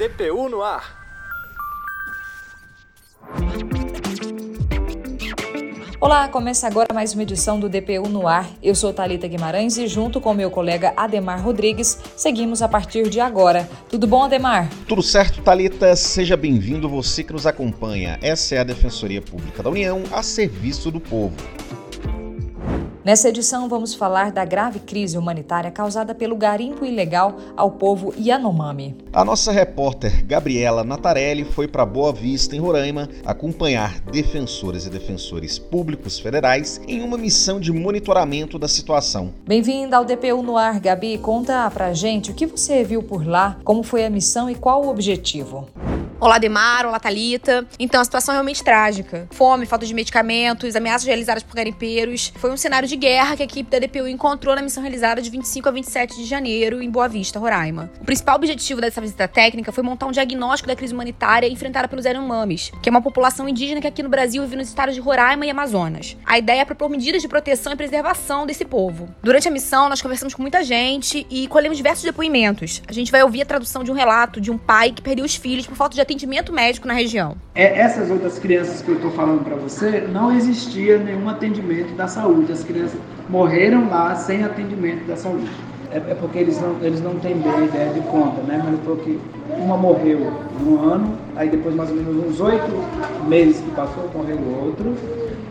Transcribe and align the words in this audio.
DPU 0.00 0.48
no 0.48 0.62
ar. 0.62 0.98
Olá, 6.00 6.26
começa 6.26 6.66
agora 6.66 6.94
mais 6.94 7.12
uma 7.12 7.22
edição 7.22 7.60
do 7.60 7.68
DPU 7.68 8.08
no 8.08 8.26
ar. 8.26 8.48
Eu 8.62 8.74
sou 8.74 8.94
Talita 8.94 9.28
Guimarães 9.28 9.76
e 9.76 9.86
junto 9.86 10.18
com 10.18 10.32
meu 10.32 10.50
colega 10.50 10.94
Ademar 10.96 11.44
Rodrigues, 11.44 11.98
seguimos 12.16 12.62
a 12.62 12.68
partir 12.68 13.10
de 13.10 13.20
agora. 13.20 13.68
Tudo 13.90 14.06
bom, 14.06 14.22
Ademar? 14.22 14.70
Tudo 14.88 15.02
certo, 15.02 15.42
Talita. 15.42 15.94
Seja 15.94 16.34
bem-vindo 16.34 16.88
você 16.88 17.22
que 17.22 17.34
nos 17.34 17.46
acompanha. 17.46 18.18
Essa 18.22 18.54
é 18.54 18.58
a 18.60 18.64
Defensoria 18.64 19.20
Pública 19.20 19.62
da 19.62 19.68
União 19.68 20.02
a 20.12 20.22
serviço 20.22 20.90
do 20.90 20.98
povo. 20.98 21.36
Nessa 23.02 23.30
edição, 23.30 23.66
vamos 23.66 23.94
falar 23.94 24.30
da 24.30 24.44
grave 24.44 24.78
crise 24.78 25.16
humanitária 25.16 25.70
causada 25.70 26.14
pelo 26.14 26.36
garimpo 26.36 26.84
ilegal 26.84 27.34
ao 27.56 27.70
povo 27.70 28.12
Yanomami. 28.18 28.94
A 29.10 29.24
nossa 29.24 29.50
repórter 29.50 30.22
Gabriela 30.26 30.84
Natarelli 30.84 31.44
foi 31.44 31.66
para 31.66 31.86
Boa 31.86 32.12
Vista, 32.12 32.54
em 32.54 32.58
Roraima, 32.58 33.08
acompanhar 33.24 34.00
defensoras 34.00 34.84
e 34.84 34.90
defensores 34.90 35.58
públicos 35.58 36.18
federais 36.18 36.78
em 36.86 37.00
uma 37.00 37.16
missão 37.16 37.58
de 37.58 37.72
monitoramento 37.72 38.58
da 38.58 38.68
situação. 38.68 39.32
Bem-vinda 39.46 39.96
ao 39.96 40.04
DPU 40.04 40.42
no 40.42 40.58
ar, 40.58 40.78
Gabi. 40.78 41.16
Conta 41.16 41.70
pra 41.70 41.94
gente 41.94 42.30
o 42.30 42.34
que 42.34 42.46
você 42.46 42.84
viu 42.84 43.02
por 43.02 43.26
lá, 43.26 43.56
como 43.64 43.82
foi 43.82 44.04
a 44.04 44.10
missão 44.10 44.50
e 44.50 44.54
qual 44.54 44.84
o 44.84 44.90
objetivo. 44.90 45.66
Olá, 46.22 46.36
Demar. 46.36 46.84
Olá, 46.84 47.00
Talita. 47.00 47.66
Então, 47.78 47.98
a 47.98 48.04
situação 48.04 48.34
é 48.34 48.36
realmente 48.36 48.62
trágica. 48.62 49.26
Fome, 49.30 49.64
falta 49.64 49.86
de 49.86 49.94
medicamentos, 49.94 50.76
ameaças 50.76 51.06
realizadas 51.06 51.42
por 51.42 51.56
garimpeiros. 51.56 52.30
Foi 52.36 52.52
um 52.52 52.58
cenário 52.58 52.86
de 52.86 52.94
guerra 52.94 53.36
que 53.36 53.42
a 53.42 53.46
equipe 53.46 53.70
da 53.70 53.78
DPU 53.78 54.06
encontrou 54.06 54.54
na 54.54 54.60
missão 54.60 54.82
realizada 54.82 55.22
de 55.22 55.30
25 55.30 55.70
a 55.70 55.72
27 55.72 56.16
de 56.16 56.26
janeiro 56.26 56.82
em 56.82 56.90
Boa 56.90 57.08
Vista, 57.08 57.38
Roraima. 57.38 57.90
O 58.02 58.04
principal 58.04 58.36
objetivo 58.36 58.82
dessa 58.82 59.00
visita 59.00 59.26
técnica 59.26 59.72
foi 59.72 59.82
montar 59.82 60.04
um 60.04 60.10
diagnóstico 60.10 60.68
da 60.68 60.76
crise 60.76 60.92
humanitária 60.92 61.48
enfrentada 61.48 61.88
pelos 61.88 62.04
Yanomamis, 62.04 62.70
que 62.82 62.90
é 62.90 62.92
uma 62.92 63.00
população 63.00 63.48
indígena 63.48 63.80
que 63.80 63.86
aqui 63.86 64.02
no 64.02 64.10
Brasil 64.10 64.42
vive 64.42 64.56
nos 64.56 64.68
estados 64.68 64.94
de 64.94 65.00
Roraima 65.00 65.46
e 65.46 65.50
Amazonas. 65.50 66.18
A 66.26 66.38
ideia 66.38 66.60
é 66.60 66.64
propor 66.66 66.90
medidas 66.90 67.22
de 67.22 67.28
proteção 67.28 67.72
e 67.72 67.76
preservação 67.76 68.44
desse 68.44 68.66
povo. 68.66 69.08
Durante 69.22 69.48
a 69.48 69.50
missão, 69.50 69.88
nós 69.88 70.02
conversamos 70.02 70.34
com 70.34 70.42
muita 70.42 70.62
gente 70.62 71.26
e 71.30 71.48
colhemos 71.48 71.78
diversos 71.78 72.04
depoimentos. 72.04 72.82
A 72.86 72.92
gente 72.92 73.10
vai 73.10 73.22
ouvir 73.22 73.40
a 73.40 73.46
tradução 73.46 73.82
de 73.82 73.90
um 73.90 73.94
relato 73.94 74.38
de 74.38 74.50
um 74.50 74.58
pai 74.58 74.92
que 74.92 75.00
perdeu 75.00 75.24
os 75.24 75.34
filhos 75.34 75.66
por 75.66 75.74
falta 75.74 75.94
de 75.94 76.09
atendimento 76.10 76.52
médico 76.52 76.88
na 76.88 76.94
região. 76.94 77.36
É, 77.54 77.78
essas 77.78 78.10
outras 78.10 78.38
crianças 78.38 78.82
que 78.82 78.88
eu 78.88 78.96
estou 78.96 79.12
falando 79.12 79.44
para 79.44 79.54
você, 79.54 80.00
não 80.12 80.36
existia 80.36 80.98
nenhum 80.98 81.28
atendimento 81.28 81.94
da 81.94 82.08
saúde. 82.08 82.50
As 82.50 82.64
crianças 82.64 82.98
morreram 83.28 83.88
lá 83.88 84.16
sem 84.16 84.42
atendimento 84.42 85.06
da 85.06 85.16
saúde. 85.16 85.48
É, 85.92 85.98
é 85.98 86.16
porque 86.20 86.38
eles 86.38 86.60
não, 86.60 86.76
eles 86.82 87.00
não 87.00 87.14
têm 87.16 87.36
bem 87.36 87.64
ideia 87.64 87.92
de 87.92 88.00
conta, 88.00 88.42
né? 88.42 88.60
Mas 88.64 88.86
eu 88.86 88.96
que 88.96 89.20
uma 89.56 89.76
morreu 89.76 90.32
no 90.60 90.82
ano, 90.82 91.16
aí 91.36 91.48
depois 91.48 91.74
mais 91.76 91.90
ou 91.90 91.96
menos 91.96 92.26
uns 92.26 92.40
oito 92.40 93.28
meses 93.28 93.60
que 93.60 93.70
passou, 93.70 94.10
morreu 94.12 94.38
outro, 94.64 94.94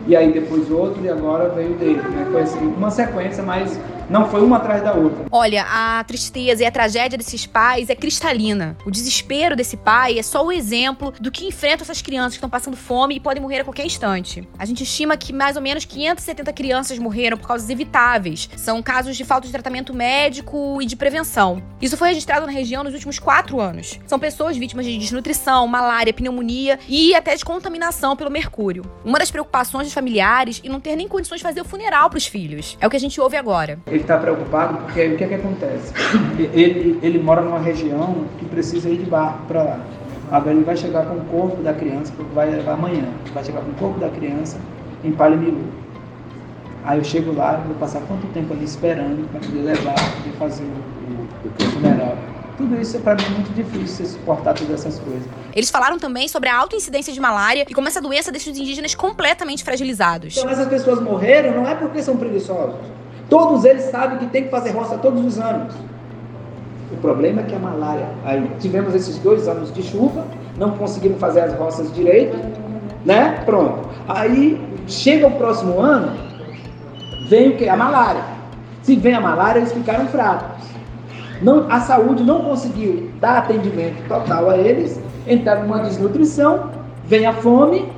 e 0.06 0.14
aí 0.14 0.32
depois 0.32 0.70
outro, 0.70 1.02
e 1.02 1.08
agora 1.08 1.48
veio 1.50 1.74
dele. 1.74 2.02
Né? 2.02 2.26
Foi 2.30 2.42
assim, 2.42 2.66
uma 2.66 2.90
sequência, 2.90 3.42
mas 3.42 3.78
não 4.10 4.28
foi 4.28 4.42
uma 4.42 4.56
atrás 4.56 4.82
da 4.82 4.92
outra. 4.92 5.26
Olha, 5.30 5.64
a 5.68 6.02
tristeza 6.02 6.64
e 6.64 6.66
a 6.66 6.70
tragédia 6.70 7.16
desses 7.16 7.46
pais 7.46 7.88
é 7.88 7.94
cristalina. 7.94 8.76
O 8.84 8.90
desespero 8.90 9.54
desse 9.54 9.76
pai 9.76 10.18
é 10.18 10.22
só 10.22 10.44
o 10.44 10.50
exemplo 10.50 11.14
do 11.20 11.30
que 11.30 11.46
enfrentam 11.46 11.84
essas 11.84 12.02
crianças 12.02 12.32
que 12.32 12.38
estão 12.38 12.50
passando 12.50 12.76
fome 12.76 13.14
e 13.14 13.20
podem 13.20 13.40
morrer 13.40 13.60
a 13.60 13.64
qualquer 13.64 13.86
instante. 13.86 14.46
A 14.58 14.64
gente 14.64 14.82
estima 14.82 15.16
que 15.16 15.32
mais 15.32 15.54
ou 15.54 15.62
menos 15.62 15.84
570 15.84 16.52
crianças 16.52 16.98
morreram 16.98 17.38
por 17.38 17.46
causas 17.46 17.70
evitáveis. 17.70 18.50
São 18.56 18.82
casos 18.82 19.16
de 19.16 19.24
falta 19.24 19.46
de 19.46 19.52
tratamento 19.52 19.94
médico 19.94 20.82
e 20.82 20.86
de 20.86 20.96
prevenção. 20.96 21.62
Isso 21.80 21.96
foi 21.96 22.08
registrado 22.08 22.46
na 22.46 22.52
região 22.52 22.82
nos 22.82 22.94
últimos 22.94 23.20
quatro 23.20 23.60
anos. 23.60 24.00
São 24.06 24.18
pessoas 24.18 24.56
vítimas 24.56 24.86
de 24.86 24.98
desnutrição, 24.98 25.68
malária, 25.68 26.12
pneumonia 26.12 26.80
e 26.88 27.14
até 27.14 27.36
de 27.36 27.44
contaminação 27.44 28.16
pelo 28.16 28.30
mercúrio. 28.30 28.82
Uma 29.04 29.20
das 29.20 29.30
preocupações 29.30 29.86
dos 29.86 29.94
familiares 29.94 30.60
é 30.64 30.68
não 30.68 30.80
ter 30.80 30.96
nem 30.96 31.06
condições 31.06 31.38
de 31.38 31.44
fazer 31.44 31.60
o 31.60 31.64
funeral 31.64 32.10
para 32.10 32.18
os 32.18 32.26
filhos. 32.26 32.76
É 32.80 32.86
o 32.88 32.90
que 32.90 32.96
a 32.96 33.00
gente 33.00 33.20
ouve 33.20 33.36
agora 33.36 33.78
está 34.02 34.18
preocupado 34.18 34.78
porque 34.78 35.06
o 35.06 35.16
que, 35.16 35.24
é 35.24 35.28
que 35.28 35.34
acontece? 35.34 35.92
Ele, 36.52 36.98
ele 37.02 37.18
mora 37.18 37.40
numa 37.40 37.58
região 37.58 38.24
que 38.38 38.44
precisa 38.44 38.88
ir 38.88 38.98
de 38.98 39.10
barco 39.10 39.46
para 39.46 39.62
lá. 39.62 39.80
Agora 40.30 40.54
ele 40.54 40.64
vai 40.64 40.76
chegar 40.76 41.06
com 41.06 41.16
o 41.16 41.24
corpo 41.24 41.62
da 41.62 41.72
criança, 41.72 42.12
porque 42.16 42.32
vai 42.32 42.48
levar 42.48 42.74
amanhã. 42.74 43.04
Vai 43.34 43.44
chegar 43.44 43.60
com 43.60 43.70
o 43.70 43.74
corpo 43.74 43.98
da 43.98 44.08
criança 44.08 44.58
em 45.02 45.10
Palimilu. 45.10 45.64
Aí 46.84 46.98
eu 46.98 47.04
chego 47.04 47.34
lá, 47.34 47.62
vou 47.66 47.74
passar 47.76 48.00
quanto 48.02 48.26
tempo 48.28 48.52
ali 48.52 48.64
esperando 48.64 49.28
para 49.30 49.40
poder 49.40 49.60
levar, 49.60 49.94
poder 49.94 50.36
fazer 50.38 50.64
o, 50.64 50.66
o, 50.66 51.66
o 51.66 51.70
funeral. 51.72 52.16
Tudo 52.56 52.80
isso 52.80 52.96
é 52.96 53.00
para 53.00 53.16
mim 53.16 53.34
muito 53.34 53.52
difícil 53.54 54.06
suportar 54.06 54.54
todas 54.54 54.74
essas 54.80 54.98
coisas. 54.98 55.22
Eles 55.54 55.70
falaram 55.70 55.98
também 55.98 56.28
sobre 56.28 56.48
a 56.48 56.56
alta 56.56 56.76
incidência 56.76 57.12
de 57.12 57.18
malária 57.18 57.66
e 57.68 57.74
como 57.74 57.88
essa 57.88 58.00
doença 58.00 58.30
deixa 58.30 58.50
os 58.50 58.58
indígenas 58.58 58.94
completamente 58.94 59.64
fragilizados. 59.64 60.36
Então 60.36 60.48
essas 60.48 60.68
pessoas 60.68 61.00
morreram 61.00 61.54
não 61.54 61.68
é 61.68 61.74
porque 61.74 62.02
são 62.02 62.16
preguiçosos 62.16 62.76
Todos 63.30 63.64
eles 63.64 63.84
sabem 63.84 64.18
que 64.18 64.26
tem 64.26 64.44
que 64.44 64.50
fazer 64.50 64.72
roça 64.72 64.98
todos 64.98 65.24
os 65.24 65.38
anos. 65.38 65.72
O 66.92 66.96
problema 66.96 67.42
é 67.42 67.44
que 67.44 67.54
a 67.54 67.58
malária. 67.60 68.08
Aí 68.24 68.50
tivemos 68.58 68.92
esses 68.92 69.16
dois 69.18 69.46
anos 69.46 69.72
de 69.72 69.82
chuva, 69.84 70.24
não 70.58 70.72
conseguimos 70.72 71.20
fazer 71.20 71.42
as 71.42 71.54
roças 71.54 71.94
direito, 71.94 72.36
né? 73.06 73.40
Pronto. 73.46 73.88
Aí 74.08 74.60
chega 74.88 75.28
o 75.28 75.30
próximo 75.30 75.80
ano, 75.80 76.12
vem 77.28 77.50
o 77.50 77.56
que? 77.56 77.68
A 77.68 77.76
malária. 77.76 78.22
Se 78.82 78.96
vem 78.96 79.14
a 79.14 79.20
malária, 79.20 79.60
eles 79.60 79.72
ficaram 79.72 80.08
fracos. 80.08 80.66
Não, 81.40 81.70
a 81.70 81.80
saúde 81.80 82.24
não 82.24 82.42
conseguiu 82.42 83.10
dar 83.20 83.38
atendimento 83.38 84.06
total 84.08 84.50
a 84.50 84.58
eles, 84.58 85.00
entraram 85.26 85.62
numa 85.62 85.78
desnutrição, 85.78 86.70
vem 87.04 87.24
a 87.26 87.32
fome 87.32 87.90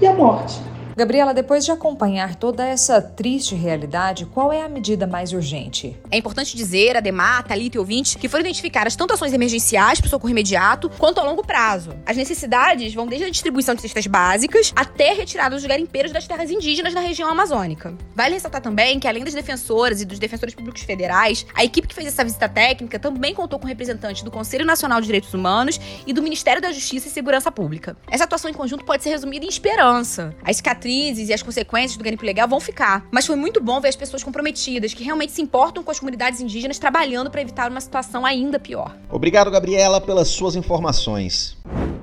e 0.00 0.06
a 0.06 0.12
morte. 0.12 0.67
Gabriela, 0.98 1.32
depois 1.32 1.64
de 1.64 1.70
acompanhar 1.70 2.34
toda 2.34 2.66
essa 2.66 3.00
triste 3.00 3.54
realidade, 3.54 4.26
qual 4.26 4.52
é 4.52 4.62
a 4.62 4.68
medida 4.68 5.06
mais 5.06 5.32
urgente? 5.32 5.96
É 6.10 6.18
importante 6.18 6.56
dizer, 6.56 6.96
Ademar, 6.96 7.44
Thalita 7.44 7.76
e 7.76 7.78
ouvinte, 7.78 8.18
que 8.18 8.28
foram 8.28 8.40
identificadas 8.40 8.96
tanto 8.96 9.14
ações 9.14 9.32
emergenciais 9.32 10.00
para 10.00 10.10
socorro 10.10 10.32
imediato, 10.32 10.90
quanto 10.98 11.20
a 11.20 11.22
longo 11.22 11.46
prazo. 11.46 11.94
As 12.04 12.16
necessidades 12.16 12.92
vão 12.92 13.06
desde 13.06 13.28
a 13.28 13.30
distribuição 13.30 13.76
de 13.76 13.82
cestas 13.82 14.08
básicas 14.08 14.72
até 14.74 15.12
a 15.12 15.14
retirada 15.14 15.54
dos 15.54 15.64
garimpeiros 15.64 16.10
das 16.10 16.26
terras 16.26 16.50
indígenas 16.50 16.92
na 16.92 17.00
região 17.00 17.30
amazônica. 17.30 17.94
Vale 18.16 18.34
ressaltar 18.34 18.60
também 18.60 18.98
que, 18.98 19.06
além 19.06 19.22
das 19.22 19.34
defensoras 19.34 20.02
e 20.02 20.04
dos 20.04 20.18
defensores 20.18 20.56
públicos 20.56 20.82
federais, 20.82 21.46
a 21.54 21.62
equipe 21.62 21.86
que 21.86 21.94
fez 21.94 22.08
essa 22.08 22.24
visita 22.24 22.48
técnica 22.48 22.98
também 22.98 23.32
contou 23.32 23.60
com 23.60 23.68
representantes 23.68 24.22
do 24.22 24.32
Conselho 24.32 24.66
Nacional 24.66 25.00
de 25.00 25.06
Direitos 25.06 25.32
Humanos 25.32 25.80
e 26.04 26.12
do 26.12 26.20
Ministério 26.20 26.60
da 26.60 26.72
Justiça 26.72 27.06
e 27.06 27.10
Segurança 27.12 27.52
Pública. 27.52 27.96
Essa 28.10 28.24
atuação 28.24 28.50
em 28.50 28.54
conjunto 28.54 28.84
pode 28.84 29.04
ser 29.04 29.10
resumida 29.10 29.44
em 29.44 29.48
esperança. 29.48 30.34
As 30.42 30.56
cicatrizes 30.56 30.87
cicatrizes 30.88 31.28
e 31.28 31.32
as 31.34 31.42
consequências 31.42 31.96
do 31.96 32.04
garimpo 32.04 32.24
legal 32.24 32.48
vão 32.48 32.58
ficar. 32.58 33.06
Mas 33.10 33.26
foi 33.26 33.36
muito 33.36 33.62
bom 33.62 33.80
ver 33.80 33.88
as 33.88 33.96
pessoas 33.96 34.24
comprometidas, 34.24 34.94
que 34.94 35.04
realmente 35.04 35.32
se 35.32 35.42
importam 35.42 35.82
com 35.82 35.90
as 35.90 35.98
comunidades 35.98 36.40
indígenas, 36.40 36.78
trabalhando 36.78 37.30
para 37.30 37.42
evitar 37.42 37.70
uma 37.70 37.80
situação 37.80 38.24
ainda 38.24 38.58
pior. 38.58 38.96
Obrigado, 39.10 39.50
Gabriela, 39.50 40.00
pelas 40.00 40.28
suas 40.28 40.56
informações. 40.56 41.56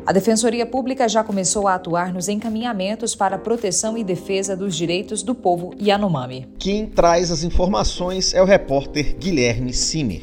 A 0.06 0.13
Defensoria 0.13 0.68
Pública 0.68 1.09
já 1.09 1.24
começou 1.24 1.68
a 1.68 1.74
atuar 1.74 2.13
nos 2.13 2.29
encaminhamentos 2.29 3.16
para 3.16 3.38
a 3.38 3.40
proteção 3.40 3.97
e 3.97 4.03
defesa 4.03 4.56
dos 4.56 4.75
direitos 4.75 5.24
do 5.24 5.34
povo 5.34 5.74
Yanomami. 5.81 6.47
Quem 6.59 6.85
traz 6.85 7.31
as 7.31 7.44
informações 7.44 8.31
é 8.34 8.41
o 8.41 8.45
repórter 8.45 9.16
Guilherme 9.18 9.74
Simer. 9.74 10.22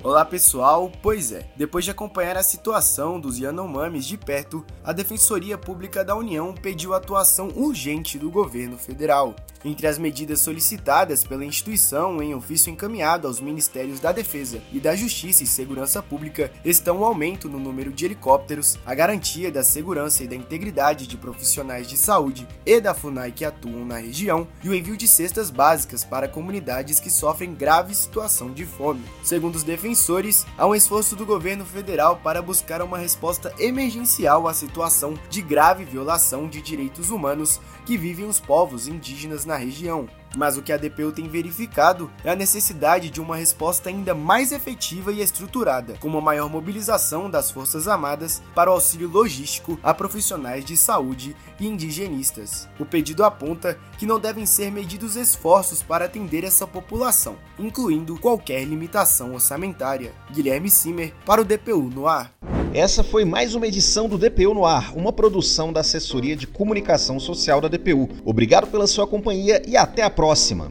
Olá 0.00 0.24
pessoal, 0.24 0.92
pois 1.02 1.32
é, 1.32 1.50
depois 1.56 1.84
de 1.84 1.90
acompanhar 1.90 2.36
a 2.36 2.42
situação 2.42 3.18
dos 3.18 3.36
Yanomamis 3.36 4.06
de 4.06 4.16
perto, 4.16 4.64
a 4.84 4.92
Defensoria 4.92 5.58
Pública 5.58 6.04
da 6.04 6.14
União 6.14 6.54
pediu 6.54 6.94
atuação 6.94 7.48
urgente 7.56 8.16
do 8.16 8.30
governo 8.30 8.78
federal. 8.78 9.34
Entre 9.64 9.88
as 9.88 9.98
medidas 9.98 10.40
solicitadas 10.40 11.24
pela 11.24 11.44
instituição 11.44 12.22
em 12.22 12.32
ofício 12.32 12.70
encaminhado 12.70 13.26
aos 13.26 13.40
Ministérios 13.40 13.98
da 13.98 14.12
Defesa 14.12 14.62
e 14.72 14.78
da 14.78 14.94
Justiça 14.94 15.42
e 15.42 15.46
Segurança 15.46 16.00
Pública 16.00 16.52
estão 16.64 16.98
o 16.98 17.04
aumento 17.04 17.48
no 17.48 17.58
número 17.58 17.92
de 17.92 18.04
helicópteros, 18.04 18.78
a 18.86 18.94
garantia 18.94 19.50
da 19.50 19.64
segurança 19.64 20.22
e 20.22 20.28
da 20.28 20.36
integridade 20.36 21.08
de 21.08 21.16
profissionais 21.16 21.88
de 21.88 21.96
saúde 21.96 22.46
e 22.64 22.80
da 22.80 22.94
FUNAI 22.94 23.32
que 23.32 23.44
atuam 23.44 23.84
na 23.84 23.96
região 23.96 24.46
e 24.62 24.68
o 24.68 24.74
envio 24.74 24.96
de 24.96 25.08
cestas 25.08 25.50
básicas 25.50 26.04
para 26.04 26.28
comunidades 26.28 27.00
que 27.00 27.10
sofrem 27.10 27.52
grave 27.52 27.94
situação 27.94 28.52
de 28.52 28.64
fome. 28.64 29.02
Segundo 29.24 29.56
os 29.56 29.64
defensores, 29.64 30.46
há 30.56 30.66
um 30.66 30.74
esforço 30.74 31.16
do 31.16 31.26
governo 31.26 31.64
federal 31.64 32.20
para 32.22 32.40
buscar 32.40 32.80
uma 32.80 32.98
resposta 32.98 33.52
emergencial 33.58 34.46
à 34.46 34.54
situação 34.54 35.14
de 35.28 35.42
grave 35.42 35.84
violação 35.84 36.48
de 36.48 36.62
direitos 36.62 37.10
humanos 37.10 37.60
que 37.84 37.96
vivem 37.96 38.26
os 38.26 38.38
povos 38.38 38.86
indígenas 38.86 39.47
na 39.48 39.56
região. 39.56 40.08
Mas 40.36 40.56
o 40.56 40.62
que 40.62 40.72
a 40.72 40.76
DPU 40.76 41.10
tem 41.10 41.26
verificado 41.26 42.10
é 42.22 42.30
a 42.30 42.36
necessidade 42.36 43.10
de 43.10 43.20
uma 43.20 43.36
resposta 43.36 43.88
ainda 43.88 44.14
mais 44.14 44.52
efetiva 44.52 45.10
e 45.10 45.22
estruturada, 45.22 45.94
com 45.94 46.06
uma 46.06 46.20
maior 46.20 46.50
mobilização 46.50 47.30
das 47.30 47.50
Forças 47.50 47.88
Armadas 47.88 48.42
para 48.54 48.70
o 48.70 48.74
auxílio 48.74 49.08
logístico 49.08 49.78
a 49.82 49.94
profissionais 49.94 50.64
de 50.64 50.76
saúde 50.76 51.34
e 51.58 51.66
indigenistas. 51.66 52.68
O 52.78 52.84
pedido 52.84 53.24
aponta 53.24 53.78
que 53.96 54.06
não 54.06 54.20
devem 54.20 54.44
ser 54.44 54.70
medidos 54.70 55.16
esforços 55.16 55.82
para 55.82 56.04
atender 56.04 56.44
essa 56.44 56.66
população, 56.66 57.36
incluindo 57.58 58.18
qualquer 58.18 58.64
limitação 58.64 59.32
orçamentária. 59.32 60.12
Guilherme 60.30 60.70
Simer 60.70 61.14
para 61.24 61.40
o 61.40 61.44
DPU 61.44 61.90
no 61.90 62.06
ar. 62.06 62.37
Essa 62.78 63.02
foi 63.02 63.24
mais 63.24 63.56
uma 63.56 63.66
edição 63.66 64.08
do 64.08 64.16
DPU 64.16 64.54
no 64.54 64.64
Ar, 64.64 64.96
uma 64.96 65.12
produção 65.12 65.72
da 65.72 65.80
Assessoria 65.80 66.36
de 66.36 66.46
Comunicação 66.46 67.18
Social 67.18 67.60
da 67.60 67.66
DPU. 67.66 68.08
Obrigado 68.24 68.68
pela 68.68 68.86
sua 68.86 69.04
companhia 69.04 69.60
e 69.66 69.76
até 69.76 70.04
a 70.04 70.08
próxima. 70.08 70.70